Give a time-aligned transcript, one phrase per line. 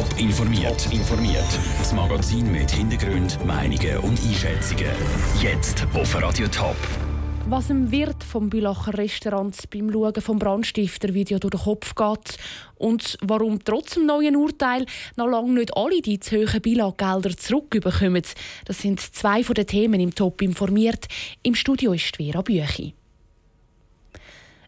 [0.00, 0.88] Top informiert.
[0.90, 1.44] informiert.
[1.76, 4.86] Das Magazin mit Hintergrund, Meinungen und Einschätzungen.
[5.42, 6.76] Jetzt auf Radio Top.
[7.46, 12.38] Was im Wirt vom Bülacher Restaurant beim Schauen vom Brandstifter-Video durch den Kopf geht
[12.76, 14.86] und warum trotz dem neuen Urteil
[15.16, 18.22] noch lange nicht alle die zu hohen Bilaggelder zurückbekommen,
[18.64, 21.08] das sind zwei von den Themen im Top informiert.
[21.42, 22.94] Im Studio ist Vera Büchi.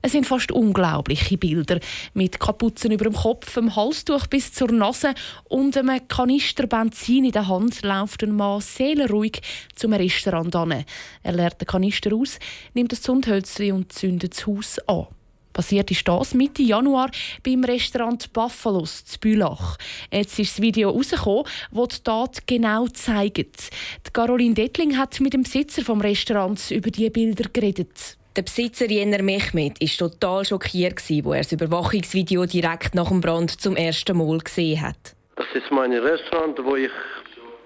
[0.04, 1.78] Es sind fast unglaubliche Bilder
[2.12, 5.14] mit Kapuzen über dem Kopf, dem Halstuch bis zur Nase
[5.44, 9.40] und einem Kanister Benzin in der Hand läuft ein Mann seelenruhig
[9.76, 10.84] zum Restaurant an.
[11.22, 12.40] Er leert den Kanister aus,
[12.74, 15.06] nimmt ein Zündhölzchen und zündet das Haus an.
[15.52, 17.08] Passiert ist das Mitte Januar
[17.44, 19.76] beim Restaurant Buffalos zu Bülach.
[20.10, 23.70] Jetzt ist das Video rausgekommen, das die Tat genau zeigt.
[24.04, 28.16] Die Caroline Dettling hat mit dem Besitzer vom Restaurants über diese Bilder geredet.
[28.34, 33.60] Der Besitzer Jenner Mechmed war total schockiert, als er das Überwachungsvideo direkt nach dem Brand
[33.60, 35.14] zum ersten Mal gesehen hat.
[35.36, 36.90] Das ist mein Restaurant, wo ich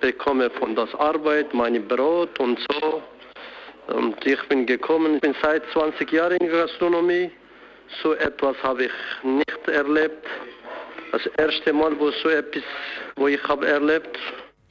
[0.01, 3.00] bekomme von das Arbeit, mein Brot und so.
[3.95, 7.30] Und ich bin gekommen, ich bin seit 20 Jahren in Gastronomie.
[8.03, 8.92] So etwas habe ich
[9.23, 10.27] nicht erlebt.
[11.12, 12.64] Das erste Mal, wo so etwas,
[13.14, 14.19] wo ich habe erlebt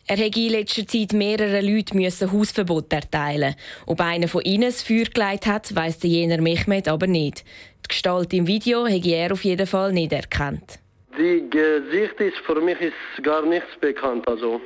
[0.07, 3.55] er hätte in letzter Zeit mehrere Leute müssen Hausverbot erteilen.
[3.87, 7.43] Ob einer von ihnen das Feuer gelegt hat, weiss der jener Mehmet aber nicht.
[7.83, 10.79] Die Gestalt im Video hätte er auf jeden Fall nicht erkannt.
[11.17, 14.27] Die Gesicht ist für mich ist gar nichts bekannt.
[14.27, 14.61] Also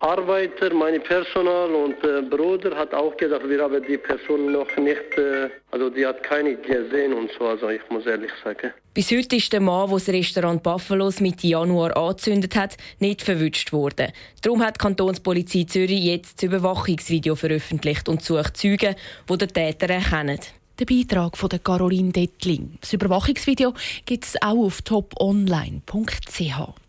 [0.00, 5.18] Arbeiter, mein Personal und äh, Bruder hat auch gesagt, wir haben die Person noch nicht,
[5.18, 8.72] äh, also die hat keine gesehen und so, also ich muss ehrlich sagen.
[8.94, 13.74] Bis heute ist der Mann, der das Restaurant Buffalos Mitte Januar angezündet hat, nicht verwünscht
[13.74, 14.10] worden.
[14.40, 18.94] Darum hat die Kantonspolizei Zürich jetzt das Überwachungsvideo veröffentlicht und sucht Zeugen,
[19.28, 20.40] die den Täter erkennen.
[20.78, 22.78] Der Beitrag von Caroline Dettling.
[22.80, 23.74] Das Überwachungsvideo
[24.06, 26.79] gibt es auch auf toponline.ch.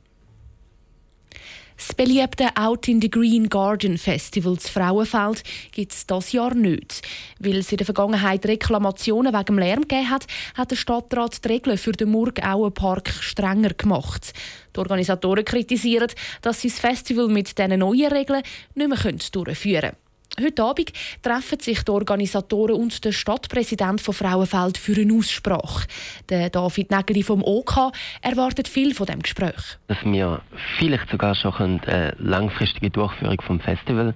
[1.88, 7.02] Das beliebte Out in the Green Garden Festival zu Frauenfeld gibt es dieses Jahr nicht.
[7.40, 11.48] Weil es in der Vergangenheit Reklamationen wegen dem Lärm gegeben hat, hat der Stadtrat die
[11.48, 14.32] Regeln für den Murgauenpark strenger gemacht.
[14.76, 16.12] Die Organisatoren kritisieren,
[16.44, 18.44] dass sie das Festival mit diesen neuen Regeln
[18.76, 20.11] nicht mehr durchführen können.
[20.40, 25.88] Heute Abend treffen sich die Organisatoren und der Stadtpräsident von Frauenfeld für eine Aussprache.
[26.30, 29.78] Der David Nägeli vom OK erwartet viel von dem Gespräch.
[29.88, 30.42] Dass wir
[30.78, 34.16] vielleicht sogar schon eine langfristige Durchführung vom Festival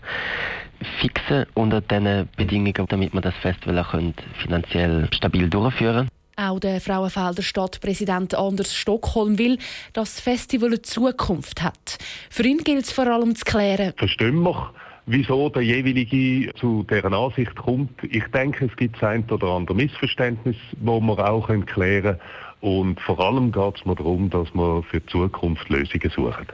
[1.02, 3.94] fixen unter diesen Bedingungen, damit wir das Festival auch
[4.42, 6.10] finanziell stabil durchführen können.
[6.38, 9.58] Auch der Frauenfelder Stadtpräsident Anders Stockholm will,
[9.94, 11.98] dass das Festival eine Zukunft hat.
[12.30, 13.94] Für ihn gilt es vor allem zu klären.
[13.98, 14.74] Verstehen wir
[15.06, 17.92] wieso der jeweilige zu deren Ansicht kommt.
[18.04, 22.20] Ich denke, es gibt ein oder andere Missverständnis, wo wir auch klären können.
[22.62, 26.48] Und vor allem geht es mir darum, dass wir für die Zukunft Lösungen suchen.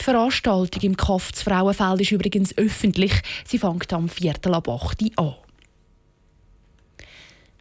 [0.00, 3.12] Die Veranstaltung im Kaff Frauenfeld ist übrigens öffentlich.
[3.44, 5.47] Sie fängt am Viertel ab 8 Uhr an.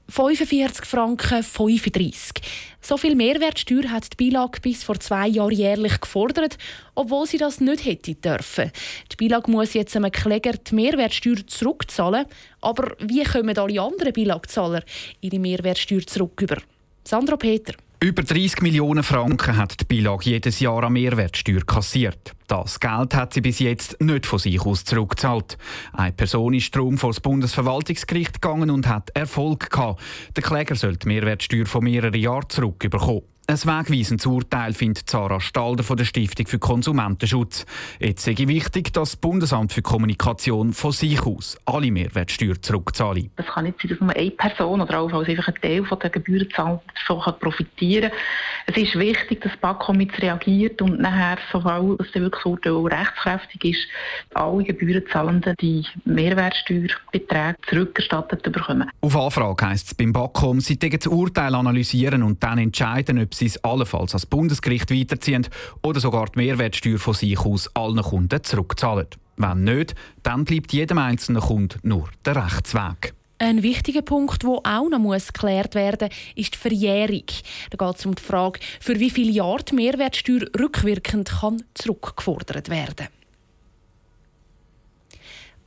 [0.10, 2.42] 45 Franken 35.
[2.82, 6.58] So viel Mehrwertsteuer hat die Beilage bis vor zwei Jahren jährlich gefordert,
[6.96, 8.72] obwohl sie das nicht hätte dürfen.
[9.12, 12.26] Die Beilage muss jetzt einem Kläger die Mehrwertsteuer zurückzahlen.
[12.62, 14.84] Aber wie kommen alle anderen Beilagezahler
[15.20, 16.58] ihre Mehrwertsteuer zurück über?
[17.04, 17.74] Sandra Peter.
[18.00, 22.36] Über 30 Millionen Franken hat die Beilage jedes Jahr an Mehrwertsteuer kassiert.
[22.46, 25.58] Das Geld hat sie bis jetzt nicht von sich aus zurückgezahlt.
[25.94, 30.00] Eine Person ist darum vor das Bundesverwaltungsgericht gegangen und hat Erfolg gehabt.
[30.36, 33.24] Der Kläger soll die Mehrwertsteuer von mehreren Jahren zurückbekommen.
[33.50, 37.66] Ein wegweisendes Urteil findet Sarah Stalder von der Stiftung für Konsumentenschutz.
[37.98, 43.30] Jetzt sei wichtig, dass das Bundesamt für Kommunikation von sich aus alle Mehrwertsteuer zurückzahlt.
[43.38, 46.10] Es kann nicht sein, dass nur eine Person oder auch einfach ein Teil von der
[46.10, 48.20] Gebührenzahlung davon profitieren kann.
[48.66, 53.88] Es ist wichtig, dass BAKOM jetzt reagiert und nachher, sobald das wirklich Urteil rechtskräftig ist,
[54.34, 58.92] alle Gebührenzahlenden die Mehrwertsteuerbeträge zurückerstattet bekommen.
[59.00, 63.46] Auf Anfrage heisst es beim BAKOM, sie das Urteil analysieren und dann entscheiden, ob sie
[63.46, 65.48] es allenfalls als Bundesgericht weiterziehen
[65.84, 69.08] oder sogar die Mehrwertsteuer von sich aus allen Kunden zurückzahlen.
[69.38, 73.14] Wenn nicht, dann bleibt jedem einzelnen Kunden nur der Rechtsweg.
[73.40, 77.24] Ein wichtiger Punkt, der auch noch geklärt werden muss, ist die Verjährung.
[77.70, 82.70] Da geht es um die Frage, für wie viele Jahre die Mehrwertsteuer rückwirkend kann zurückgefordert
[82.70, 83.17] werden kann.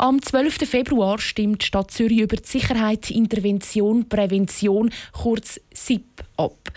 [0.01, 0.67] Am 12.
[0.67, 6.73] Februar stimmt die Stadt Zürich über die Sicherheit, Intervention, Prävention, kurz SIP, ab.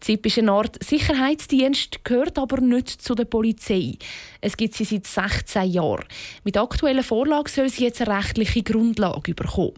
[0.00, 3.94] SIP ist eine Art Sicherheitsdienst, gehört aber nicht zu der Polizei.
[4.40, 6.04] Es gibt sie seit 16 Jahren.
[6.44, 9.74] Mit aktueller Vorlage soll sie jetzt eine rechtliche Grundlage bekommen.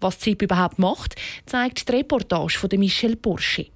[0.00, 3.66] Was die SIP überhaupt macht, zeigt die Reportage von Michel Porsche.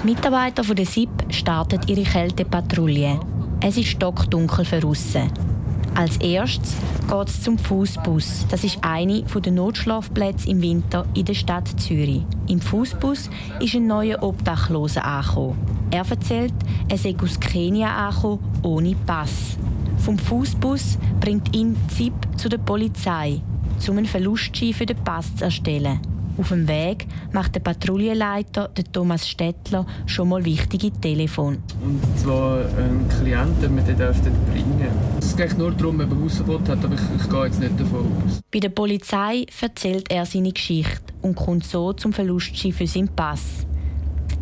[0.00, 3.18] Die Mitarbeiter der SIP starten ihre Kältepatrouille.
[3.60, 5.59] Es ist stockdunkel draussen.
[5.94, 6.76] Als erstes
[7.08, 8.46] geht es zum Fußbus.
[8.48, 12.22] Das ist eine der Notschlafplätze im Winter in der Stadt Zürich.
[12.46, 13.28] Im Fußbus
[13.60, 15.58] ist ein neuer Obdachloser angekommen.
[15.90, 16.54] Er erzählt,
[16.88, 19.56] er sei aus Kenia angekommen, ohne Pass.
[19.98, 23.40] Vom Fußbus bringt ihn ZIP zu der Polizei,
[23.88, 26.00] um einen Verlustschein für den Pass zu erstellen.
[26.40, 31.58] Auf dem Weg macht der Patrouillenleiter, der Thomas Stettler, schon mal wichtige Telefon.
[31.84, 34.88] Und zwar einen Klienten, den man den bringen
[35.18, 38.10] Es geht nur darum, ob er Hausverbot hat, aber ich, ich gehe jetzt nicht davon
[38.24, 38.40] aus.
[38.50, 43.66] Bei der Polizei erzählt er seine Geschichte und kommt so zum Verlustschein für seinen Pass.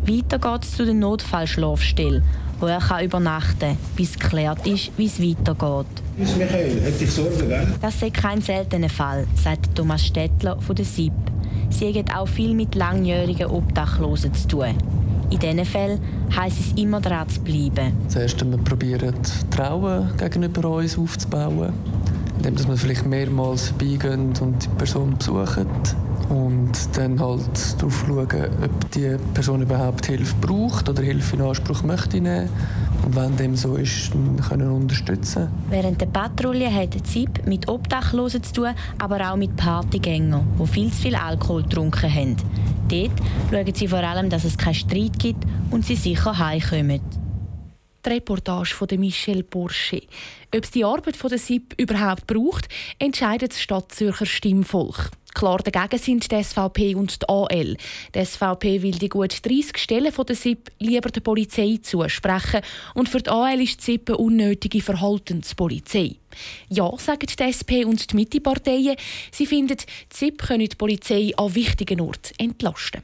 [0.07, 2.23] Weiter geht es zu der Notfallschlafstelle,
[2.61, 6.01] wo er kann übernachten kann, bis geklärt ist, wie es weitergeht.
[6.17, 7.67] Michael, hätte ich Sorgen, gell?
[7.81, 11.11] Das ist kein seltener Fall, sagt Thomas Stettler von der SIP.
[11.69, 14.75] Sie haben auch viel mit langjährigen Obdachlosen zu tun.
[15.29, 15.99] In diesen Fällen
[16.35, 17.93] heisst es immer dran zu bleiben.
[18.07, 18.57] Zuerst wir
[19.51, 21.71] Trauen gegenüber uns aufzubauen,
[22.37, 25.67] indem wir vielleicht mehrmals vorbeigehen und die Person besuchen
[26.29, 28.27] und dann halt darauf schauen,
[28.63, 32.49] ob die Person überhaupt Hilfe braucht oder Hilfe in Anspruch möchte nehmen
[33.03, 35.49] und wenn dem so ist, dann können wir unterstützen.
[35.69, 40.91] Während der Patrouille hat ZIP mit Obdachlosen zu tun, aber auch mit Partygängern, die viel
[40.91, 42.35] zu viel Alkohol getrunken haben.
[42.87, 43.11] Dort
[43.51, 47.01] schauen sie vor allem, dass es keinen Streit gibt und sie sicher heimkommen.
[48.05, 50.01] Die Reportage von Michel Porsche.
[50.55, 55.11] Ob es die Arbeit von der SIP überhaupt braucht, entscheidet das Stadtzürcher Stimmvolk.
[55.39, 57.77] Klar dagegen sind die SVP und die AL.
[58.13, 62.59] Die SVP will die gut 30 Stellen von der SIP lieber der Polizei zusprechen
[62.93, 66.17] und für die AL ist die SIP eine unnötige Verhaltenspolizei.
[66.67, 68.97] Ja, sagen die SP und die Mitteparteien.
[69.31, 73.01] Sie finden, die SIP könne die Polizei an wichtigen Orten entlasten.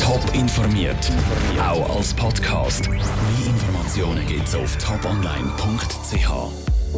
[0.00, 1.12] Top informiert,
[1.60, 2.90] auch als Podcast.
[2.90, 2.98] Mehr
[3.46, 6.75] Informationen gibt es auf toponline.ch.